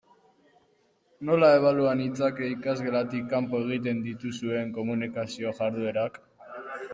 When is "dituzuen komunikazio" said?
4.09-5.55